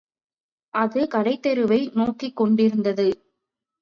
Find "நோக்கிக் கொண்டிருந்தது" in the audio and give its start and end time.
1.93-3.07